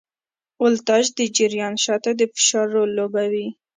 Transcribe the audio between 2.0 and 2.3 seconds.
د